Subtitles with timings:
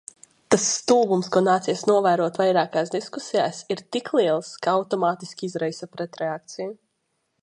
[0.53, 6.75] Tas stulbums, ko nācies novērot vairākās diskusijās, ir tik liels, ka automātiski izraisa pretreakciju.